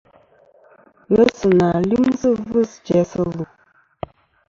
[1.15, 3.43] Ghesɨnà lyɨmsɨ ɨvɨs jæsɨ lù.